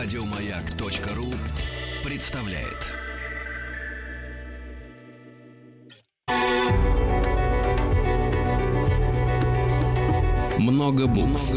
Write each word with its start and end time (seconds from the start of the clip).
Радиомаяк.ру 0.00 1.26
представляет. 2.08 2.88
Много 10.60 11.08
букв. 11.08 11.52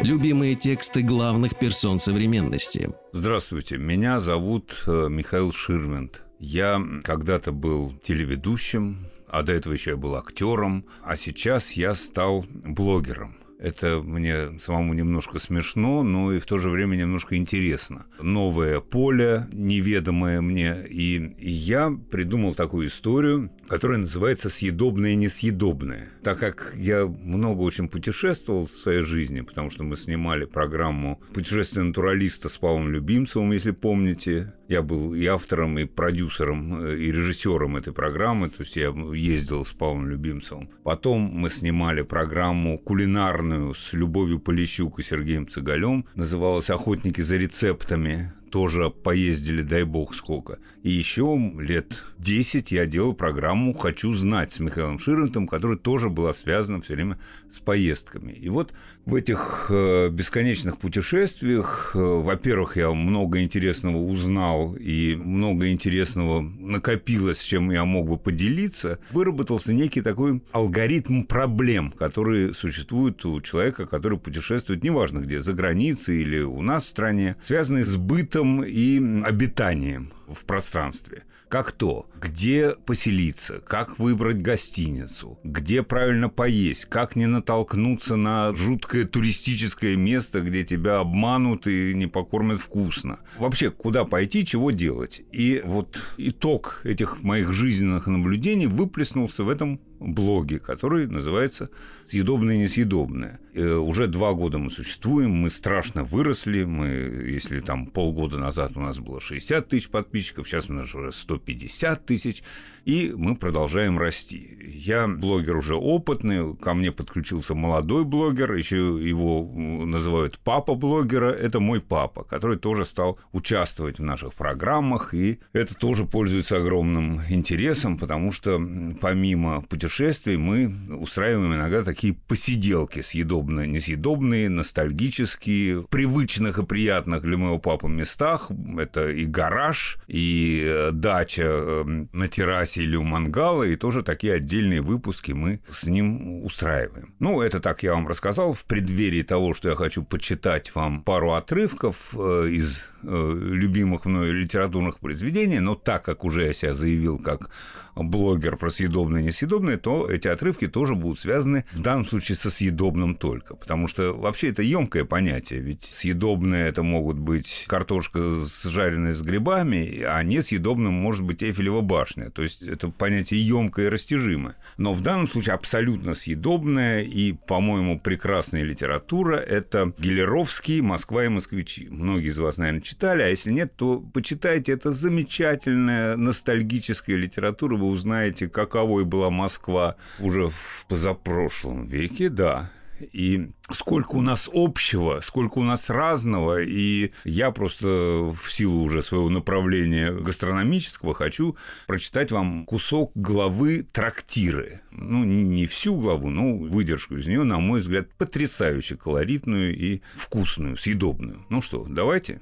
Любимые 0.00 0.54
тексты 0.54 1.02
главных 1.02 1.58
персон 1.58 1.98
современности. 1.98 2.88
Здравствуйте, 3.12 3.76
меня 3.76 4.20
зовут 4.20 4.82
э, 4.86 5.08
Михаил 5.10 5.52
Ширвинд. 5.52 6.22
Я 6.38 6.80
когда-то 7.04 7.52
был 7.52 7.92
телеведущим, 8.02 9.08
а 9.28 9.42
до 9.42 9.52
этого 9.52 9.74
еще 9.74 9.90
я 9.90 9.96
был 9.98 10.16
актером, 10.16 10.86
а 11.02 11.16
сейчас 11.18 11.72
я 11.72 11.94
стал 11.94 12.46
блогером. 12.48 13.43
Это 13.64 14.02
мне 14.02 14.58
самому 14.60 14.92
немножко 14.92 15.38
смешно, 15.38 16.02
но 16.02 16.34
и 16.34 16.38
в 16.38 16.44
то 16.44 16.58
же 16.58 16.68
время 16.68 16.96
немножко 16.96 17.34
интересно. 17.34 18.04
Новое 18.20 18.80
поле, 18.80 19.46
неведомое 19.52 20.42
мне. 20.42 20.84
И, 20.86 21.34
я 21.38 21.90
придумал 22.10 22.52
такую 22.52 22.88
историю, 22.88 23.50
которая 23.68 23.98
называется 23.98 24.50
«Съедобное 24.50 25.10
и 25.12 25.16
несъедобное». 25.16 26.08
Так 26.22 26.38
как 26.38 26.72
я 26.76 27.06
много 27.06 27.62
очень 27.62 27.88
путешествовал 27.88 28.66
в 28.66 28.70
своей 28.70 29.02
жизни, 29.02 29.40
потому 29.40 29.70
что 29.70 29.84
мы 29.84 29.96
снимали 29.96 30.44
программу 30.44 31.20
«Путешествие 31.32 31.84
натуралиста» 31.84 32.48
с 32.48 32.58
Павлом 32.58 32.90
Любимцевым, 32.90 33.52
если 33.52 33.70
помните. 33.70 34.52
Я 34.68 34.82
был 34.82 35.14
и 35.14 35.26
автором, 35.26 35.78
и 35.78 35.84
продюсером, 35.84 36.84
э, 36.84 36.96
и 36.96 37.12
режиссером 37.12 37.76
этой 37.76 37.92
программы, 37.92 38.48
то 38.48 38.62
есть 38.62 38.76
я 38.76 38.94
ездил 39.14 39.64
с 39.64 39.72
Павлом 39.72 40.08
Любимцевым. 40.08 40.70
Потом 40.82 41.20
мы 41.20 41.50
снимали 41.50 42.02
программу 42.02 42.78
кулинарную 42.78 43.74
с 43.74 43.92
Любовью 43.92 44.38
Полищук 44.38 44.98
и 44.98 45.02
Сергеем 45.02 45.46
Цыгалем, 45.46 46.06
называлась 46.14 46.70
«Охотники 46.70 47.20
за 47.20 47.36
рецептами», 47.36 48.32
тоже 48.54 48.88
поездили, 48.88 49.62
дай 49.62 49.82
бог, 49.82 50.14
сколько. 50.14 50.60
И 50.84 50.90
еще 50.92 51.24
лет 51.58 52.04
10 52.18 52.70
я 52.70 52.86
делал 52.86 53.12
программу 53.12 53.74
«Хочу 53.74 54.14
знать» 54.14 54.52
с 54.52 54.60
Михаилом 54.60 55.00
Ширвинтом, 55.00 55.48
которая 55.48 55.76
тоже 55.76 56.08
была 56.08 56.32
связана 56.32 56.80
все 56.80 56.94
время 56.94 57.18
с 57.50 57.58
поездками. 57.58 58.30
И 58.30 58.48
вот 58.48 58.72
в 59.06 59.16
этих 59.16 59.66
э, 59.70 60.08
бесконечных 60.08 60.78
путешествиях, 60.78 61.96
э, 61.96 61.98
во-первых, 61.98 62.76
я 62.76 62.92
много 62.92 63.40
интересного 63.40 63.96
узнал 63.96 64.76
и 64.76 65.16
много 65.16 65.72
интересного 65.72 66.40
накопилось, 66.40 67.42
чем 67.42 67.72
я 67.72 67.84
мог 67.84 68.08
бы 68.08 68.18
поделиться, 68.18 69.00
выработался 69.10 69.72
некий 69.72 70.00
такой 70.00 70.42
алгоритм 70.52 71.24
проблем, 71.24 71.90
которые 71.90 72.54
существуют 72.54 73.24
у 73.24 73.40
человека, 73.40 73.86
который 73.86 74.16
путешествует, 74.16 74.84
неважно 74.84 75.18
где, 75.18 75.42
за 75.42 75.54
границей 75.54 76.22
или 76.22 76.40
у 76.40 76.62
нас 76.62 76.84
в 76.84 76.88
стране, 76.90 77.34
связанные 77.40 77.84
с 77.84 77.96
бытом 77.96 78.43
бытом 78.44 78.64
и 78.64 79.22
обитанием 79.24 80.12
в 80.28 80.44
пространстве. 80.44 81.24
Как 81.48 81.70
то, 81.72 82.06
где 82.20 82.74
поселиться, 82.86 83.60
как 83.60 83.98
выбрать 83.98 84.42
гостиницу, 84.42 85.38
где 85.44 85.82
правильно 85.82 86.28
поесть, 86.28 86.86
как 86.86 87.14
не 87.16 87.26
натолкнуться 87.26 88.16
на 88.16 88.54
жуткое 88.56 89.04
туристическое 89.04 89.96
место, 89.96 90.40
где 90.40 90.64
тебя 90.64 90.98
обманут 90.98 91.68
и 91.68 91.94
не 91.94 92.06
покормят 92.06 92.58
вкусно. 92.58 93.20
Вообще, 93.38 93.70
куда 93.70 94.04
пойти, 94.04 94.44
чего 94.44 94.72
делать. 94.72 95.22
И 95.30 95.62
вот 95.64 96.02
итог 96.16 96.80
этих 96.82 97.22
моих 97.22 97.52
жизненных 97.52 98.08
наблюдений 98.08 98.66
выплеснулся 98.66 99.44
в 99.44 99.48
этом 99.48 99.80
блоге, 100.04 100.58
который 100.58 101.06
называется 101.06 101.70
«Съедобное 102.06 102.56
и 102.56 102.58
несъедобное». 102.58 103.40
И 103.54 103.60
э, 103.60 103.76
уже 103.76 104.08
два 104.08 104.34
года 104.34 104.58
мы 104.58 104.70
существуем, 104.70 105.30
мы 105.30 105.48
страшно 105.48 106.02
выросли, 106.02 106.64
мы, 106.64 106.86
если 106.86 107.60
там 107.60 107.86
полгода 107.86 108.38
назад 108.38 108.72
у 108.76 108.80
нас 108.80 108.98
было 108.98 109.20
60 109.20 109.68
тысяч 109.68 109.88
подписчиков, 109.88 110.48
сейчас 110.48 110.68
у 110.68 110.72
нас 110.72 110.92
уже 110.94 111.12
150 111.12 112.04
тысяч, 112.04 112.42
и 112.84 113.14
мы 113.16 113.36
продолжаем 113.36 113.98
расти. 113.98 114.58
Я 114.60 115.06
блогер 115.06 115.56
уже 115.56 115.76
опытный, 115.76 116.56
ко 116.56 116.74
мне 116.74 116.90
подключился 116.90 117.54
молодой 117.54 118.04
блогер, 118.04 118.54
еще 118.54 118.98
его 119.00 119.44
называют 119.84 120.38
папа 120.42 120.74
блогера, 120.74 121.30
это 121.30 121.60
мой 121.60 121.80
папа, 121.80 122.24
который 122.24 122.58
тоже 122.58 122.84
стал 122.84 123.20
участвовать 123.32 124.00
в 124.00 124.02
наших 124.02 124.34
программах, 124.34 125.14
и 125.14 125.38
это 125.52 125.74
тоже 125.74 126.04
пользуется 126.04 126.56
огромным 126.56 127.20
интересом, 127.30 127.98
потому 127.98 128.32
что 128.32 128.60
помимо 129.00 129.62
путешествий 129.62 129.93
путешествий 129.94 130.36
мы 130.36 130.74
устраиваем 130.98 131.54
иногда 131.54 131.84
такие 131.84 132.14
посиделки 132.14 133.00
съедобные, 133.00 133.68
несъедобные, 133.68 134.48
ностальгические, 134.48 135.82
в 135.82 135.86
привычных 135.86 136.58
и 136.58 136.64
приятных 136.64 137.22
для 137.22 137.36
моего 137.36 137.58
папы 137.58 137.86
местах. 137.88 138.50
Это 138.76 139.10
и 139.10 139.24
гараж, 139.24 139.98
и 140.08 140.64
э, 140.66 140.90
дача 140.90 141.42
эм, 141.42 142.08
на 142.12 142.26
террасе 142.26 142.82
или 142.82 142.96
у 142.96 143.04
мангала, 143.04 143.62
и 143.62 143.76
тоже 143.76 144.02
такие 144.02 144.34
отдельные 144.34 144.80
выпуски 144.80 145.30
мы 145.30 145.60
с 145.70 145.86
ним 145.86 146.44
устраиваем. 146.44 147.14
Ну, 147.20 147.40
это 147.40 147.60
так 147.60 147.84
я 147.84 147.92
вам 147.92 148.08
рассказал 148.08 148.52
в 148.52 148.64
преддверии 148.64 149.22
того, 149.22 149.54
что 149.54 149.68
я 149.68 149.76
хочу 149.76 150.02
почитать 150.02 150.74
вам 150.74 151.02
пару 151.02 151.34
отрывков 151.34 152.14
э, 152.18 152.48
из 152.50 152.82
любимых 153.04 154.04
мною 154.04 154.32
литературных 154.32 154.98
произведений, 154.98 155.60
но 155.60 155.74
так 155.74 156.04
как 156.04 156.24
уже 156.24 156.46
я 156.46 156.52
себя 156.52 156.74
заявил 156.74 157.18
как 157.18 157.50
блогер 157.96 158.56
про 158.56 158.70
съедобное 158.70 159.20
и 159.22 159.24
несъедобное, 159.24 159.76
то 159.76 160.08
эти 160.08 160.26
отрывки 160.28 160.66
тоже 160.66 160.94
будут 160.94 161.18
связаны 161.18 161.64
в 161.72 161.80
данном 161.80 162.04
случае 162.04 162.36
со 162.36 162.50
съедобным 162.50 163.14
только. 163.14 163.54
Потому 163.54 163.86
что 163.88 164.12
вообще 164.12 164.48
это 164.48 164.62
емкое 164.62 165.04
понятие. 165.04 165.60
Ведь 165.60 165.82
съедобное 165.82 166.68
это 166.68 166.82
могут 166.82 167.18
быть 167.18 167.66
картошка, 167.68 168.40
жареная 168.64 169.14
с 169.14 169.22
грибами, 169.22 170.02
а 170.02 170.22
несъедобным 170.22 170.92
может 170.92 171.22
быть 171.22 171.42
Эйфелева 171.42 171.82
башня. 171.82 172.30
То 172.30 172.42
есть 172.42 172.62
это 172.62 172.88
понятие 172.88 173.46
емкое 173.46 173.86
и 173.86 173.90
растяжимое. 173.90 174.56
Но 174.76 174.92
в 174.94 175.00
данном 175.00 175.28
случае 175.28 175.54
абсолютно 175.54 176.14
съедобное 176.14 177.02
и, 177.02 177.32
по-моему, 177.32 178.00
прекрасная 178.00 178.64
литература– 178.64 179.36
это 179.36 179.92
Гелеровский 179.98 180.80
«Москва 180.80 181.24
и 181.24 181.28
москвичи». 181.28 181.88
Многие 181.90 182.30
из 182.30 182.38
вас, 182.38 182.56
наверное, 182.56 182.80
читали, 182.94 183.22
а 183.22 183.28
если 183.28 183.50
нет, 183.50 183.74
то 183.76 184.00
почитайте. 184.12 184.72
Это 184.72 184.92
замечательная 184.92 186.16
ностальгическая 186.16 187.16
литература 187.16 187.76
вы 187.76 187.86
узнаете, 187.86 188.48
каковой 188.48 189.04
была 189.04 189.30
Москва 189.30 189.96
уже 190.20 190.48
в 190.48 190.86
позапрошлом 190.88 191.86
веке, 191.86 192.28
да, 192.28 192.70
и 193.00 193.50
сколько 193.70 194.14
у 194.14 194.20
нас 194.20 194.48
общего, 194.52 195.20
сколько 195.20 195.58
у 195.58 195.64
нас 195.64 195.90
разного, 195.90 196.62
и 196.62 197.10
я 197.24 197.50
просто 197.50 198.32
в 198.32 198.52
силу 198.52 198.82
уже 198.82 199.02
своего 199.02 199.28
направления 199.28 200.12
гастрономического 200.12 201.14
хочу 201.14 201.56
прочитать 201.86 202.30
вам 202.30 202.64
кусок 202.64 203.10
главы 203.14 203.86
«Трактиры». 203.92 204.80
Ну, 204.92 205.24
не 205.24 205.66
всю 205.66 205.96
главу, 205.96 206.30
но 206.30 206.56
выдержку 206.56 207.16
из 207.16 207.26
нее, 207.26 207.42
на 207.42 207.58
мой 207.58 207.80
взгляд, 207.80 208.08
потрясающе 208.14 208.96
колоритную 208.96 209.76
и 209.76 210.00
вкусную, 210.14 210.76
съедобную. 210.76 211.44
Ну 211.48 211.60
что, 211.60 211.84
давайте. 211.88 212.40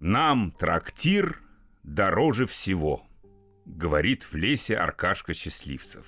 «Нам 0.00 0.50
трактир 0.52 1.42
дороже 1.82 2.46
всего», 2.46 3.06
говорит 3.66 4.22
в 4.22 4.34
лесе 4.34 4.76
Аркашка 4.76 5.34
Счастливцев. 5.34 6.06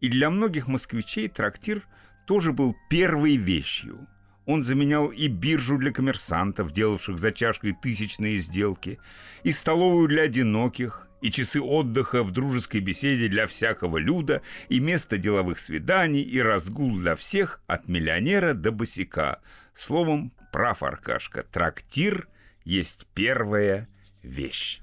И 0.00 0.08
для 0.08 0.30
многих 0.30 0.68
москвичей 0.68 1.26
трактир 1.28 1.82
тоже 2.24 2.52
был 2.52 2.76
первой 2.88 3.34
вещью. 3.34 4.06
Он 4.46 4.62
заменял 4.62 5.08
и 5.08 5.26
биржу 5.26 5.76
для 5.76 5.90
коммерсантов, 5.90 6.70
делавших 6.70 7.18
за 7.18 7.32
чашкой 7.32 7.72
тысячные 7.72 8.38
сделки, 8.38 9.00
и 9.42 9.50
столовую 9.50 10.06
для 10.06 10.22
одиноких, 10.22 11.08
и 11.20 11.32
часы 11.32 11.60
отдыха 11.60 12.22
в 12.22 12.30
дружеской 12.30 12.78
беседе 12.78 13.26
для 13.26 13.48
всякого 13.48 13.98
люда, 13.98 14.40
и 14.68 14.78
место 14.78 15.18
деловых 15.18 15.58
свиданий, 15.58 16.22
и 16.22 16.40
разгул 16.40 16.96
для 16.96 17.16
всех 17.16 17.60
от 17.66 17.88
миллионера 17.88 18.54
до 18.54 18.70
босика. 18.70 19.40
Словом, 19.74 20.32
прав 20.52 20.84
Аркашка, 20.84 21.42
трактир 21.42 22.28
есть 22.64 23.06
первая 23.14 23.88
вещь. 24.22 24.80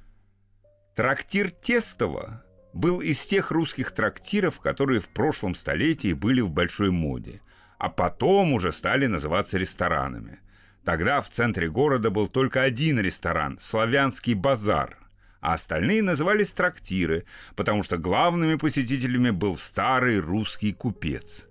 Трактир 0.95 1.51
Тестова 1.51 2.43
был 2.73 3.01
из 3.01 3.19
тех 3.25 3.51
русских 3.51 3.91
трактиров, 3.91 4.59
которые 4.59 4.99
в 4.99 5.09
прошлом 5.09 5.55
столетии 5.55 6.13
были 6.13 6.41
в 6.41 6.51
большой 6.51 6.91
моде, 6.91 7.41
а 7.77 7.89
потом 7.89 8.53
уже 8.53 8.71
стали 8.71 9.07
называться 9.07 9.57
ресторанами. 9.57 10.39
Тогда 10.85 11.21
в 11.21 11.29
центре 11.29 11.69
города 11.69 12.09
был 12.09 12.27
только 12.27 12.61
один 12.61 12.99
ресторан– 12.99 13.57
«Славянский 13.61 14.33
базар», 14.33 14.97
а 15.39 15.53
остальные 15.53 16.03
назывались 16.03 16.53
трактиры, 16.53 17.25
потому 17.55 17.83
что 17.83 17.97
главными 17.97 18.55
посетителями 18.55 19.31
был 19.31 19.57
старый 19.57 20.19
русский 20.19 20.71
купец 20.71 21.47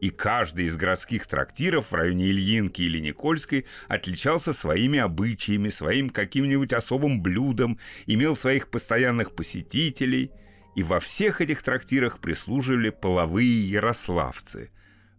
и 0.00 0.10
каждый 0.10 0.66
из 0.66 0.76
городских 0.76 1.26
трактиров 1.26 1.90
в 1.90 1.94
районе 1.94 2.26
Ильинки 2.30 2.82
или 2.82 2.98
Никольской 2.98 3.66
отличался 3.88 4.52
своими 4.52 4.98
обычаями, 4.98 5.68
своим 5.68 6.10
каким-нибудь 6.10 6.72
особым 6.72 7.22
блюдом, 7.22 7.78
имел 8.06 8.36
своих 8.36 8.68
постоянных 8.68 9.34
посетителей, 9.34 10.30
и 10.76 10.82
во 10.82 11.00
всех 11.00 11.40
этих 11.40 11.62
трактирах 11.62 12.20
прислуживали 12.20 12.90
половые 12.90 13.68
ярославцы. 13.68 14.70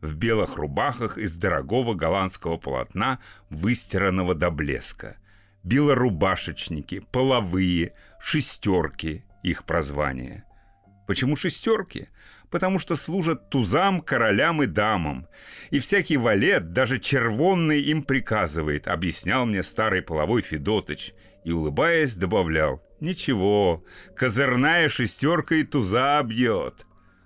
в 0.02 0.16
белых 0.16 0.56
рубахах 0.56 1.18
из 1.18 1.36
дорогого 1.36 1.94
голландского 1.94 2.56
полотна, 2.56 3.20
выстиранного 3.50 4.34
до 4.34 4.50
блеска. 4.50 5.18
Белорубашечники, 5.64 7.04
половые, 7.12 7.94
шестерки— 8.22 9.26
их 9.44 9.66
прозвание. 9.66 10.46
Почему 11.08 11.36
шестерки? 11.36 12.08
Потому 12.50 12.80
что 12.80 12.96
служат 12.96 13.50
тузам, 13.50 14.01
королям 14.01 14.63
и 14.63 14.66
дамам. 14.66 15.28
И 15.69 15.80
всякий 15.80 16.18
валет, 16.18 16.74
даже 16.74 17.00
червонный, 17.00 17.81
им 17.81 18.04
приказывает, 18.04 18.88
объяснял 18.88 19.46
мне 19.46 19.62
старый 19.62 20.01
половой 20.01 20.42
Федотыч. 20.42 21.13
И, 21.44 21.51
улыбаясь, 21.51 22.16
добавлял, 22.16 22.84
«Ничего, 23.00 23.86
козырная 24.16 24.90
шестерка 24.90 25.56
и 25.56 25.63
туза 25.63 26.22
бьет». 26.24 26.86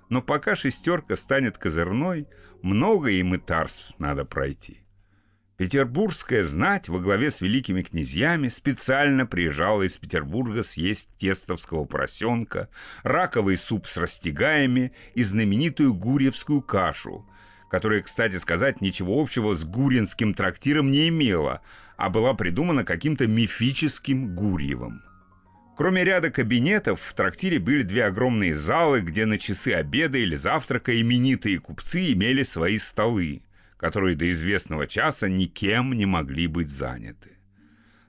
Но 0.09 0.21
пока 0.21 0.55
шестерка 0.55 1.15
станет 1.15 1.57
козырной, 1.57 2.27
много 2.61 3.09
им 3.09 3.33
и 3.33 3.37
тарств 3.37 3.93
надо 3.97 4.25
пройти. 4.25 4.82
Петербургская 5.63 6.43
знать 6.43 6.89
во 6.89 6.99
главе 6.99 7.31
с 7.31 7.39
великими 7.39 7.83
князьями 7.83 8.49
специально 8.49 9.25
приезжала 9.25 9.83
из 9.83 9.95
Петербурга 9.95 10.61
съесть 10.61 11.07
тестовского 11.17 11.85
поросенка, 11.85 12.67
раковый 13.03 13.55
суп 13.55 13.87
с 13.87 13.95
растягаями 13.95 14.91
и 15.15 15.23
знаменитую 15.23 15.93
гурьевскую 15.93 16.61
кашу, 16.61 17.25
которая, 17.71 18.01
кстати 18.01 18.35
сказать, 18.35 18.81
ничего 18.81 19.21
общего 19.21 19.55
с 19.55 19.63
гуринским 19.63 20.33
трактиром 20.33 20.91
не 20.91 21.07
имела, 21.07 21.61
а 21.95 22.09
была 22.09 22.33
придумана 22.33 22.83
каким-то 22.83 23.25
мифическим 23.25 24.35
Гурьевым. 24.35 25.01
Кроме 25.77 26.03
ряда 26.03 26.29
кабинетов, 26.29 26.99
в 26.99 27.13
трактире 27.13 27.59
были 27.59 27.83
две 27.83 28.03
огромные 28.03 28.53
залы, 28.53 28.99
где 28.99 29.25
на 29.25 29.37
часы 29.37 29.69
обеда 29.69 30.17
или 30.17 30.35
завтрака 30.35 30.99
именитые 30.99 31.59
купцы 31.59 32.11
имели 32.11 32.43
свои 32.43 32.77
столы, 32.77 33.43
которые 33.83 34.15
до 34.15 34.31
известного 34.31 34.87
часа 34.87 35.27
никем 35.27 35.91
не 35.91 36.05
могли 36.05 36.47
быть 36.47 36.69
заняты. 36.69 37.31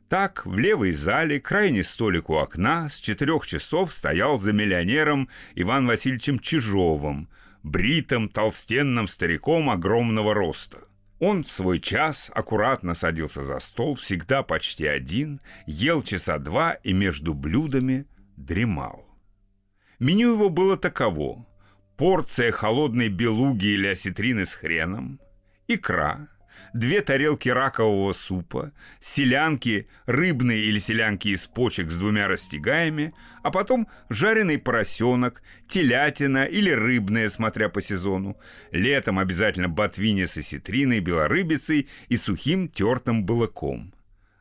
Так, 0.09 0.47
в 0.47 0.57
левой 0.57 0.93
зале, 0.93 1.41
крайний 1.41 1.83
столик 1.83 2.31
у 2.31 2.35
окна, 2.35 2.89
с 2.89 3.01
четырех 3.01 3.45
часов 3.45 3.93
стоял 3.93 4.39
за 4.39 4.53
миллионером 4.53 5.29
Иван 5.57 5.89
Васильевичем 5.89 6.39
Чижовым, 6.39 7.29
бритым, 7.65 8.29
толстенным 8.29 9.09
стариком 9.09 9.69
огромного 9.69 10.33
роста– 10.33 10.79
он 11.21 11.43
в 11.43 11.51
свой 11.51 11.81
час 11.81 12.31
аккуратно 12.35 12.95
садился 12.95 13.43
за 13.43 13.59
стол, 13.59 13.95
всегда 13.95 14.43
почти 14.43 14.87
один, 14.87 15.41
ел 15.67 16.03
часа 16.03 16.39
два 16.39 16.75
и 16.75 16.93
между 16.93 17.35
блюдами 17.35 18.07
дремал. 18.37 19.09
Меню 19.99 20.35
его 20.35 20.51
было 20.51 20.77
таково. 20.77 21.47
Порция 21.97 22.53
холодной 22.53 23.09
белуги 23.09 23.69
или 23.69 23.87
осетрины 23.87 24.45
с 24.45 24.53
хреном, 24.55 25.21
икра, 25.69 26.29
две 26.73 27.01
тарелки 27.01 27.49
ракового 27.49 28.13
супа, 28.13 28.73
селянки, 29.01 29.89
рыбные 30.07 30.65
или 30.65 30.79
селянки 30.79 31.29
из 31.29 31.47
почек 31.47 31.91
с 31.91 31.99
двумя 31.99 32.29
растягаями, 32.29 33.15
а 33.43 33.51
потом 33.51 33.89
жареный 34.09 34.59
поросенок, 34.59 35.43
телятина 35.69 36.45
или 36.45 36.71
рыбная, 36.71 37.29
смотря 37.29 37.69
по 37.69 37.81
сезону. 37.81 38.37
Летом 38.71 39.19
обязательно 39.19 39.69
ботвиня 39.69 40.27
с 40.27 40.37
осетриной, 40.37 41.01
белорыбицей 41.01 41.89
и 42.09 42.17
сухим 42.17 42.69
тертым 42.69 43.25
балыком. 43.25 43.95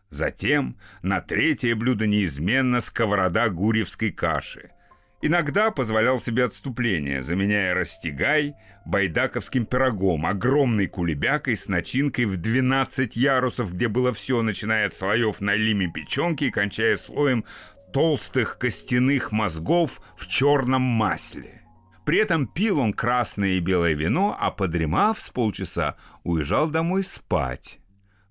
Затем 0.09 0.77
на 1.01 1.21
третье 1.21 1.75
блюдо 1.75 2.05
неизменно 2.05 2.81
сковорода 2.81 3.49
гурьевской 3.49 4.11
каши– 4.11 4.71
Иногда 5.25 5.71
позволял 5.71 6.19
себе 6.19 6.43
отступление, 6.43 7.23
заменяя 7.23 7.73
растягай 7.73 8.55
байдаковским 8.83 9.65
пирогом, 9.65 10.25
огромной 10.25 10.87
кулебякой 10.87 11.55
с 11.55 11.69
начинкой 11.69 12.25
в 12.25 12.35
12 12.35 13.15
ярусов, 13.15 13.73
где 13.73 13.87
было 13.87 14.11
все, 14.11 14.41
начиная 14.41 14.87
от 14.87 14.93
слоев 14.93 15.39
налими 15.39 15.87
печенки 15.87 16.43
и 16.43 16.51
кончая 16.51 16.97
слоем 16.97 17.45
толстых 17.93 18.57
костяных 18.57 19.31
мозгов 19.31 20.01
в 20.17 20.27
черном 20.27 20.81
масле. 20.81 21.61
При 22.05 22.17
этом 22.17 22.45
пил 22.45 22.79
он 22.79 22.91
красное 22.91 23.51
и 23.51 23.61
белое 23.61 23.93
вино, 23.93 24.35
а 24.37 24.51
подремав 24.51 25.21
с 25.21 25.29
полчаса, 25.29 25.95
уезжал 26.25 26.67
домой 26.67 27.05
спать 27.05 27.79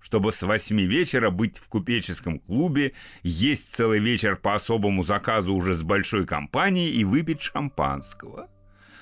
чтобы 0.03 0.33
с 0.33 0.43
восьми 0.43 0.85
вечера 0.85 1.29
быть 1.29 1.57
в 1.57 1.67
купеческом 1.69 2.37
клубе, 2.39 2.91
есть 3.23 3.73
целый 3.73 3.99
вечер 3.99 4.35
по 4.35 4.53
особому 4.53 5.01
заказу 5.03 5.55
уже 5.55 5.73
с 5.73 5.81
большой 5.81 6.27
компанией 6.27 6.91
и 6.91 7.05
выпить 7.05 7.41
шампанского. 7.41 8.49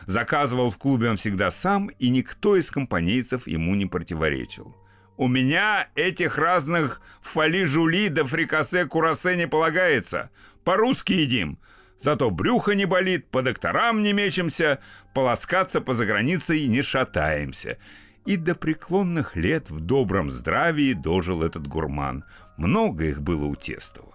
Заказывал 0.06 0.70
в 0.70 0.78
клубе 0.78 1.10
он 1.10 1.18
всегда 1.18 1.50
сам, 1.52 1.88
и 1.88 2.10
никто 2.10 2.56
из 2.56 2.70
компанейцев 2.70 3.48
ему 3.48 3.76
не 3.76 3.88
противоречил. 3.88 4.76
«У 5.18 5.28
меня 5.28 5.90
этих 5.96 6.38
разных 6.38 7.02
фоли-жули 7.22 8.10
да 8.10 8.24
фрикасе-курасе 8.24 9.36
не 9.36 9.48
полагается. 9.48 10.30
По-русски 10.64 11.14
едим. 11.14 11.60
Зато 12.00 12.30
брюхо 12.32 12.74
не 12.74 12.86
болит, 12.86 13.30
по 13.30 13.42
докторам 13.42 14.02
не 14.02 14.14
мечемся, 14.14 14.80
полоскаться 15.14 15.82
по 15.82 15.94
заграницей 15.94 16.66
не 16.68 16.82
шатаемся 16.82 17.78
и 18.26 18.38
до 18.38 18.56
преклонных 18.56 19.36
лет 19.36 19.70
в 19.70 19.80
добром 19.80 20.32
здравии 20.32 20.94
дожил 20.94 21.44
этот 21.44 21.68
гурман. 21.68 22.24
Много 22.58 23.06
их 23.06 23.22
было 23.22 23.46
у 23.46 23.56
Тестова. 23.56 24.12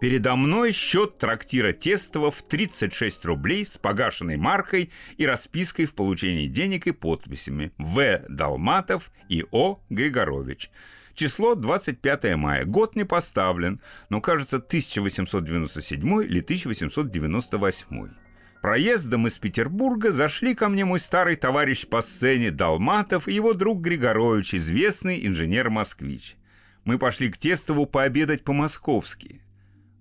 Передо 0.00 0.36
мной 0.36 0.72
счет 0.72 1.18
трактира 1.18 1.72
Тестова 1.72 2.30
в 2.30 2.42
36 2.42 3.24
рублей 3.24 3.64
с 3.64 3.78
погашенной 3.78 4.36
маркой 4.36 4.92
и 5.16 5.26
распиской 5.26 5.86
в 5.86 5.94
получении 5.94 6.46
денег 6.46 6.86
и 6.86 6.92
подписями 6.92 7.72
В. 7.78 8.20
Долматов 8.28 9.10
и 9.28 9.44
О. 9.50 9.80
Григорович. 9.88 10.70
Число 11.14 11.54
25 11.54 12.36
мая. 12.36 12.64
Год 12.64 12.96
не 12.96 13.04
поставлен, 13.04 13.80
но 14.10 14.20
кажется 14.20 14.56
1897 14.56 16.22
или 16.24 16.40
1898. 16.40 18.23
Проездом 18.64 19.26
из 19.26 19.38
Петербурга 19.38 20.10
зашли 20.10 20.54
ко 20.54 20.70
мне 20.70 20.86
мой 20.86 20.98
старый 20.98 21.36
товарищ 21.36 21.86
по 21.86 22.00
сцене 22.00 22.50
Долматов 22.50 23.28
и 23.28 23.34
его 23.34 23.52
друг 23.52 23.82
Григорович, 23.82 24.54
известный 24.54 25.26
инженер-москвич. 25.26 26.36
Мы 26.84 26.98
пошли 26.98 27.30
к 27.30 27.36
Тестову 27.36 27.84
пообедать 27.84 28.42
по-московски. 28.42 29.42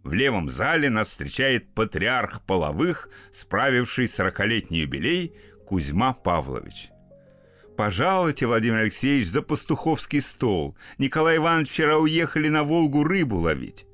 В 0.04 0.13
левом 0.13 0.50
зале 0.50 0.89
нас 0.89 1.10
встречает 1.10 1.74
патриарх 1.74 2.42
половых, 2.44 3.10
справивший 3.33 4.07
сорокалетний 4.07 4.83
юбилей, 4.83 5.36
Кузьма 5.68 6.13
Павлович. 6.13 6.88
«Пожалуйте, 7.75 8.46
Владимир 8.46 8.77
Алексеевич, 8.77 9.27
за 9.27 9.41
пастуховский 9.41 10.22
стол. 10.22 10.77
Николай 10.98 11.36
Иванович 11.36 11.70
вчера 11.70 11.98
уехали 11.98 12.48
на 12.48 12.63
Волгу 12.63 13.03
рыбу 13.03 13.39
ловить». 13.39 13.86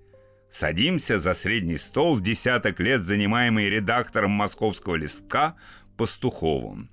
Садимся 0.52 1.20
за 1.20 1.34
средний 1.34 1.78
стол, 1.78 2.20
десяток 2.20 2.80
лет 2.80 3.02
занимаемый 3.02 3.70
редактором 3.70 4.32
московского 4.32 4.96
листка 4.96 5.56
Пастуховым. 5.96 6.90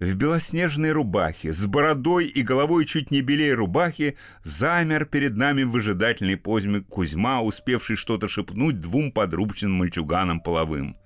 В 0.00 0.14
белоснежной 0.14 0.92
рубахе, 0.92 1.52
с 1.52 1.66
бородой 1.66 2.26
и 2.26 2.42
головой 2.42 2.86
чуть 2.86 3.10
не 3.10 3.20
белее 3.20 3.54
рубахи, 3.54 4.16
замер 4.44 5.06
перед 5.06 5.34
нами 5.36 5.64
в 5.64 5.70
выжидательной 5.70 6.36
позме 6.36 6.82
Кузьма, 6.82 7.40
успевший 7.40 7.96
что-то 7.96 8.28
шепнуть 8.28 8.80
двум 8.80 9.10
подрубченным 9.10 9.78
мальчуганам 9.78 10.40
половым. 10.40 10.96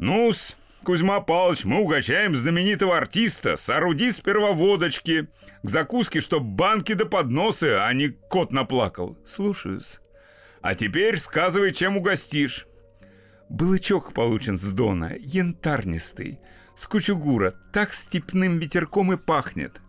«Ну-с, 0.00 0.56
Кузьма 0.82 1.20
Павлович, 1.20 1.64
мы 1.64 1.78
угощаем 1.78 2.34
знаменитого 2.34 2.96
артиста. 2.96 3.56
Сооруди 3.56 4.10
сперва 4.10 4.52
водочки. 4.52 5.28
К 5.62 5.68
закуске, 5.68 6.20
чтоб 6.20 6.42
банки 6.42 6.92
да 6.94 7.04
подносы, 7.04 7.76
а 7.76 7.92
не 7.92 8.08
кот 8.08 8.52
наплакал. 8.52 9.16
Слушаюсь». 9.24 10.00
А 10.66 10.74
теперь 10.74 11.16
сказывай, 11.20 11.72
чем 11.72 11.96
угостишь. 11.96 12.66
Былычок 13.48 14.12
получен 14.12 14.56
с 14.56 14.72
дона, 14.72 15.12
янтарнистый, 15.16 16.40
с 16.76 16.88
кучугура, 16.88 17.54
так 17.72 17.94
степным 17.94 18.58
ветерком 18.58 19.12
и 19.12 19.16
пахнет. 19.16 19.80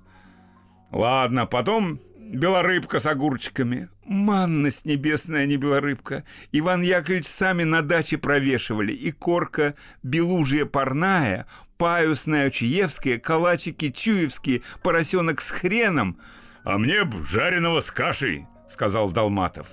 Ладно, 0.91 1.47
потом 1.47 1.99
белорыбка 2.19 2.99
с 2.99 3.07
огурчиками. 3.07 3.89
Манность 4.05 4.85
небесная, 4.85 5.41
а 5.41 5.45
не 5.47 5.57
белорыбка. 5.57 6.25
Иван 6.51 6.83
Яковлевич 6.83 7.25
сами 7.25 7.63
на 7.63 7.81
даче 7.81 8.19
провешивали. 8.19 8.91
И 8.91 9.11
корка 9.11 9.73
белужья 10.03 10.67
парная, 10.67 11.47
паюсная 11.79 12.51
чуевская, 12.51 13.17
калачики 13.17 13.89
чуевские, 13.89 14.61
поросенок 14.83 15.41
с 15.41 15.49
хреном. 15.49 16.19
А 16.63 16.77
мне 16.77 17.03
б 17.03 17.25
жареного 17.25 17.81
с 17.81 17.89
кашей, 17.89 18.45
сказал 18.69 19.09
Долматов. 19.09 19.69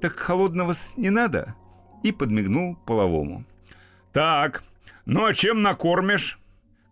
«Так 0.00 0.16
холодного 0.16 0.74
не 0.96 1.10
надо?» 1.10 1.54
И 2.02 2.12
подмигнул 2.12 2.76
половому. 2.86 3.44
«Так, 4.12 4.62
ну 5.04 5.24
а 5.24 5.34
чем 5.34 5.62
накормишь?» 5.62 6.38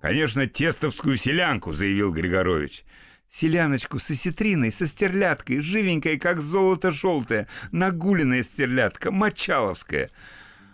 «Конечно, 0.00 0.46
тестовскую 0.46 1.16
селянку»,— 1.16 1.72
заявил 1.74 2.12
Григорович. 2.12 2.84
«Селяночку 3.30 3.98
с 3.98 4.10
осетриной, 4.10 4.70
со 4.70 4.86
стерляткой, 4.86 5.60
живенькой, 5.60 6.18
как 6.18 6.40
золото 6.40 6.92
желтое, 6.92 7.48
нагуленная 7.72 8.42
стерлядка, 8.42 9.10
мочаловская. 9.10 10.10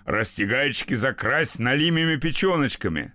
Растягайчики 0.04 0.94
закрась 0.94 1.58
налимыми 1.58 2.16
печеночками. 2.16 3.12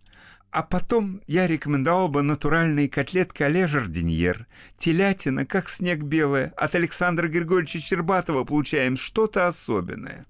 А 0.56 0.64
потом 0.64 1.22
я 1.28 1.48
рекомендовал 1.48 2.08
бы 2.08 2.22
натуральные 2.22 2.88
котлетки 2.88 3.44
а 3.44 3.68
жардиньер. 3.68 4.48
Телятина, 4.78 5.46
как 5.46 5.68
снег 5.68 6.04
белая. 6.04 6.54
От 6.56 6.76
Александра 6.76 7.28
Григорьевича 7.28 7.82
Щербатова 7.82 8.46
получаем 8.46 8.96
что-то 8.96 9.48
особенное. 9.48 10.26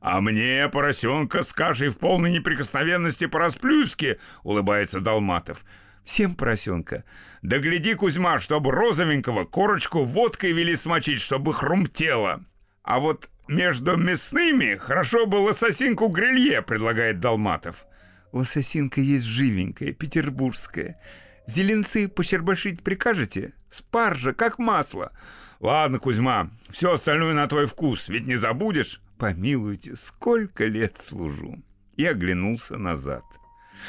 «А 0.00 0.20
мне 0.20 0.68
поросенка 0.72 1.44
с 1.44 1.52
кашей 1.52 1.90
в 1.90 1.98
полной 1.98 2.32
неприкосновенности 2.32 3.26
по 3.26 3.38
расплюске!»— 3.38 4.18
улыбается 4.42 4.98
Долматов. 4.98 5.64
«Всем 6.04 6.34
поросенка. 6.34 7.04
Да 7.42 7.58
гляди, 7.58 7.94
Кузьма, 7.94 8.40
чтобы 8.40 8.72
розовенького 8.72 9.44
корочку 9.44 10.02
водкой 10.02 10.50
вели 10.50 10.74
смочить, 10.74 11.20
чтобы 11.20 11.54
хрумтело. 11.54 12.44
А 12.82 12.98
вот 12.98 13.30
между 13.46 13.96
мясными 13.96 14.74
хорошо 14.74 15.26
бы 15.26 15.36
лососинку 15.36 16.08
грилье»,— 16.08 16.60
предлагает 16.66 17.20
Долматов. 17.20 17.86
Лососинка 18.32 19.00
есть 19.00 19.26
живенькая, 19.26 19.92
петербургская. 19.92 21.00
Зеленцы 21.46 22.08
пощербашить 22.08 22.82
прикажете? 22.82 23.54
Спаржа, 23.70 24.32
как 24.32 24.58
масло. 24.58 25.12
Ладно, 25.58 25.98
Кузьма, 25.98 26.50
все 26.70 26.92
остальное 26.92 27.34
на 27.34 27.46
твой 27.46 27.66
вкус, 27.66 28.08
ведь 28.08 28.26
не 28.26 28.36
забудешь? 28.36 29.00
Помилуйте, 29.18 29.96
сколько 29.96 30.66
лет 30.66 31.00
служу. 31.00 31.62
И 31.96 32.06
оглянулся 32.06 32.78
назад. 32.78 33.24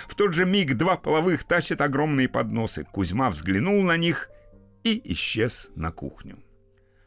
В 0.07 0.15
тот 0.15 0.33
же 0.33 0.45
миг 0.45 0.75
два 0.75 0.97
половых 0.97 1.43
тащат 1.43 1.81
огромные 1.81 2.27
подносы. 2.27 2.85
Кузьма 2.91 3.29
взглянул 3.29 3.81
на 3.83 3.97
них 3.97 4.29
и 4.83 4.99
исчез 5.13 5.69
на 5.75 5.91
кухню. 5.91 6.43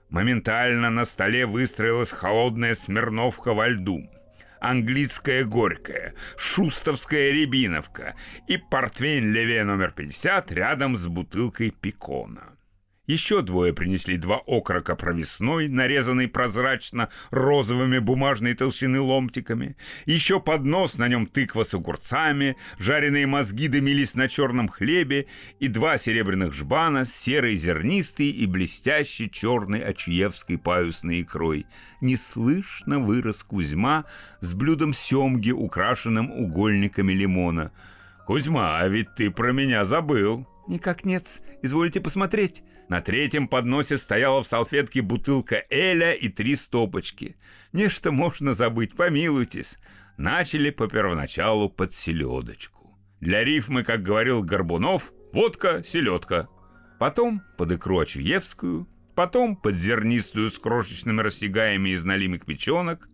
Моментально 0.09 0.91
на 0.91 1.05
столе 1.05 1.47
выстроилась 1.47 2.11
холодная 2.11 2.75
смирновка 2.75 3.53
во 3.53 3.69
льду 3.69 4.09
английская 4.65 5.45
горькая, 5.45 6.15
шустовская 6.37 7.31
рябиновка 7.31 8.15
и 8.49 8.57
портвейн 8.57 9.33
Леве 9.33 9.63
номер 9.65 9.93
50 9.93 10.53
рядом 10.53 10.97
с 10.97 11.07
бутылкой 11.07 11.71
пикона. 11.71 12.54
Еще 13.07 13.43
двое 13.43 13.75
принесли 13.75 14.17
два 14.17 14.39
окрока 14.39 14.97
провесной, 14.97 15.69
нарезанный 15.69 16.27
прозрачно 16.27 17.11
розовыми 17.31 17.99
бумажной 17.99 18.55
толщины 18.55 18.99
ломтиками. 18.99 19.77
Еще 20.07 20.41
поднос, 20.41 20.97
на 20.97 21.07
нем 21.07 21.27
тыква 21.27 21.65
с 21.65 21.75
огурцами, 21.75 22.57
жареные 22.79 23.27
мозги 23.27 23.69
дымились 23.69 24.15
на 24.15 24.27
черном 24.27 24.69
хлебе 24.69 25.27
и 25.61 25.69
два 25.69 25.99
серебряных 25.99 26.55
жбана 26.55 27.05
с 27.05 27.15
серой 27.15 27.57
зернистой 27.57 28.31
и 28.31 28.47
блестящей 28.47 29.31
черной 29.31 29.81
очуевской 29.81 30.57
паюсной 30.57 31.21
икрой. 31.21 31.67
Неслышно 32.01 33.01
вырос 33.01 33.43
Кузьма 33.43 34.07
с 34.41 34.55
блюдом 34.55 34.95
семги, 34.95 35.51
украшенным 35.51 36.31
угольниками 36.31 37.13
лимона. 37.13 37.71
«Кузьма, 38.27 38.79
а 38.79 38.89
ведь 38.89 39.15
ты 39.15 39.31
про 39.31 39.53
меня 39.53 39.85
забыл!» 39.85 40.47
«Никак 40.67 41.05
нет. 41.05 41.43
Извольте 41.61 42.01
посмотреть». 42.01 42.63
На 42.89 43.01
третьем 43.01 43.49
подносе 43.49 43.97
стояла 43.97 44.43
в 44.43 44.47
салфетке 44.47 45.01
бутылка 45.01 45.65
Эля 45.71 46.13
и 46.13 46.29
три 46.29 46.55
стопочки. 46.55 47.37
Нечто 47.73 48.13
можно 48.13 48.55
забыть, 48.55 48.95
помилуйтесь. 48.95 49.79
Начали 50.17 50.71
по 50.71 50.87
первоначалу 50.87 51.71
под 51.71 51.93
селедочку. 51.93 52.97
Для 53.21 53.43
рифмы, 53.43 53.85
как 53.85 54.03
говорил 54.03 54.43
Горбунов, 54.43 55.13
водка, 55.33 55.83
селедка. 55.85 56.49
Потом 56.99 57.43
под 57.57 57.73
икру 57.73 57.99
Ачуевскую, 57.99 58.87
потом 59.15 59.57
под 59.57 59.75
зернистую 59.75 60.51
с 60.51 60.59
крошечными 60.59 61.21
растягаями 61.21 61.91
из 61.91 62.05
налимых 62.05 62.45
печенок, 62.45 63.09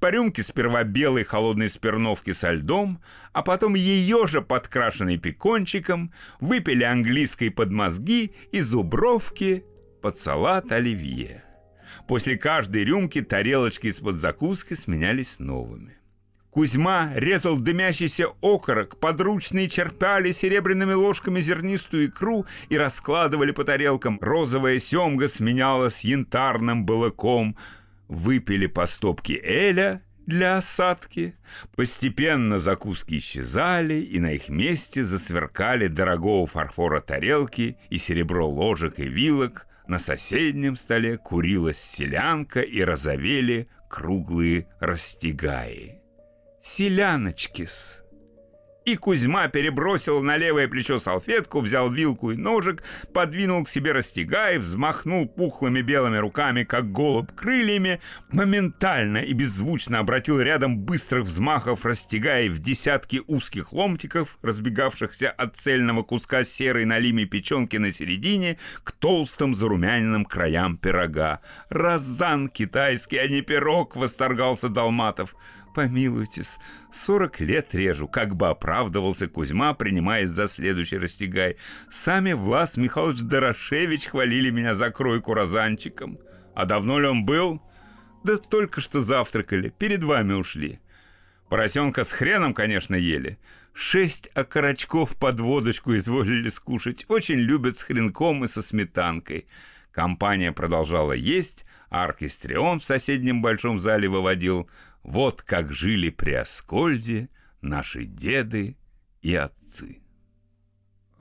по 0.00 0.10
рюмке 0.10 0.42
сперва 0.42 0.84
белой 0.84 1.24
холодной 1.24 1.68
сперновки 1.68 2.32
со 2.32 2.52
льдом, 2.52 3.00
а 3.32 3.42
потом 3.42 3.74
ее 3.74 4.26
же 4.28 4.42
подкрашенной 4.42 5.18
пекончиком, 5.18 6.12
выпили 6.40 6.84
английской 6.84 7.50
под 7.50 7.70
мозги 7.70 8.32
и 8.52 8.60
зубровки 8.60 9.64
под 10.02 10.18
салат 10.18 10.70
оливье. 10.72 11.44
После 12.06 12.36
каждой 12.36 12.84
рюмки 12.84 13.22
тарелочки 13.22 13.88
из-под 13.88 14.14
закуски 14.14 14.74
сменялись 14.74 15.38
новыми. 15.38 15.97
Кузьма 16.58 17.12
резал 17.14 17.56
дымящийся 17.60 18.30
окорок, 18.42 18.98
подручные 18.98 19.68
черпали 19.68 20.32
серебряными 20.32 20.92
ложками 20.92 21.40
зернистую 21.40 22.06
икру 22.06 22.46
и 22.68 22.76
раскладывали 22.76 23.52
по 23.52 23.62
тарелкам. 23.62 24.18
Розовая 24.20 24.80
семга 24.80 25.28
сменялась 25.28 26.00
янтарным 26.00 26.84
балыком— 26.84 27.56
выпили 28.08 28.66
по 28.66 28.88
стопке 28.88 29.40
Эля 29.40 30.02
для 30.26 30.56
осадки. 30.56 31.36
Постепенно 31.76 32.58
закуски 32.58 33.18
исчезали, 33.18 34.00
и 34.00 34.18
на 34.18 34.32
их 34.32 34.48
месте 34.48 35.04
засверкали 35.04 35.86
дорогого 35.86 36.48
фарфора 36.48 37.00
тарелки 37.00 37.76
и 37.88 37.98
серебро 37.98 38.48
ложек 38.48 38.98
и 38.98 39.04
вилок. 39.04 39.68
На 39.86 40.00
соседнем 40.00 40.74
столе 40.74 41.18
курилась 41.18 41.80
селянка 41.80 42.62
и 42.62 42.80
розовели 42.80 43.68
круглые 43.88 44.66
растягаи. 44.80 45.97
«Селяночки-с!» 46.68 48.02
И 48.84 48.96
Кузьма 48.96 49.48
перебросил 49.48 50.22
на 50.22 50.36
левое 50.36 50.68
плечо 50.68 50.98
салфетку, 50.98 51.60
взял 51.60 51.90
вилку 51.90 52.30
и 52.30 52.36
ножик, 52.36 52.82
подвинул 53.12 53.64
к 53.64 53.68
себе 53.68 53.92
растягай, 53.92 54.58
взмахнул 54.58 55.26
пухлыми 55.26 55.80
белыми 55.80 56.18
руками, 56.18 56.64
как 56.64 56.92
голубь 56.92 57.32
крыльями, 57.34 58.00
моментально 58.30 59.18
и 59.18 59.32
беззвучно 59.32 59.98
обратил 59.98 60.40
рядом 60.40 60.78
быстрых 60.78 61.24
взмахов 61.24 61.84
растягай 61.86 62.48
в 62.50 62.60
десятки 62.60 63.22
узких 63.26 63.72
ломтиков, 63.72 64.38
разбегавшихся 64.42 65.30
от 65.30 65.56
цельного 65.56 66.02
куска 66.02 66.44
серой 66.44 66.84
налими 66.84 67.24
печенки 67.24 67.76
на 67.76 67.92
середине 67.92 68.58
к 68.84 68.92
толстым 68.92 69.54
зарумяненным 69.54 70.24
краям 70.26 70.76
пирога. 70.76 71.40
«Розан 71.70 72.48
китайский, 72.48 73.18
а 73.18 73.26
не 73.26 73.40
пирог!»— 73.40 73.96
восторгался 73.96 74.68
Долматов 74.68 75.34
помилуйтесь, 75.78 76.58
сорок 76.90 77.38
лет 77.38 77.72
режу, 77.72 78.08
как 78.08 78.34
бы 78.34 78.48
оправдывался 78.48 79.28
Кузьма, 79.28 79.74
принимаясь 79.74 80.28
за 80.28 80.48
следующий 80.48 80.98
растягай. 80.98 81.56
Сами 81.88 82.32
Влас 82.32 82.76
Михайлович 82.76 83.20
Дорошевич 83.20 84.06
хвалили 84.06 84.50
меня 84.50 84.74
за 84.74 84.90
кройку 84.90 85.34
розанчиком. 85.34 86.18
А 86.56 86.64
давно 86.64 86.98
ли 86.98 87.06
он 87.06 87.24
был? 87.24 87.62
Да 88.24 88.38
только 88.38 88.80
что 88.80 89.00
завтракали, 89.00 89.68
перед 89.68 90.02
вами 90.02 90.32
ушли. 90.32 90.80
Поросенка 91.48 92.02
с 92.02 92.10
хреном, 92.10 92.54
конечно, 92.54 92.96
ели. 92.96 93.38
Шесть 93.72 94.30
окорочков 94.34 95.14
под 95.14 95.38
водочку 95.38 95.94
изволили 95.94 96.48
скушать. 96.48 97.04
Очень 97.06 97.38
любят 97.38 97.76
с 97.76 97.84
хренком 97.84 98.42
и 98.42 98.48
со 98.48 98.62
сметанкой. 98.62 99.46
Компания 99.92 100.50
продолжала 100.50 101.12
есть, 101.12 101.64
а 101.88 102.04
оркестрион 102.04 102.80
в 102.80 102.84
соседнем 102.84 103.42
большом 103.42 103.78
зале 103.78 104.08
выводил 104.08 104.68
вот 105.02 105.42
как 105.42 105.72
жили 105.72 106.10
при 106.10 106.32
Аскольде 106.32 107.28
наши 107.60 108.04
деды 108.04 108.76
и 109.22 109.34
отцы. 109.34 110.00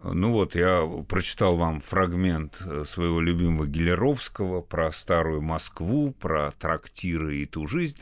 Ну 0.04 0.32
вот, 0.32 0.56
я 0.56 0.86
прочитал 1.08 1.58
вам 1.58 1.82
фрагмент 1.82 2.62
э, 2.62 2.86
своего 2.86 3.20
любимого 3.20 3.66
Гелеровского 3.66 4.62
про 4.62 4.92
старую 4.92 5.42
Москву, 5.42 6.12
про 6.12 6.52
трактиры 6.52 7.38
и 7.38 7.46
ту 7.46 7.68
жизнь. 7.68 7.98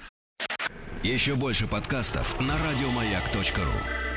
Еще 1.03 1.35
больше 1.35 1.67
подкастов 1.67 2.39
на 2.41 2.55
радиомаяк.ру 2.57 4.14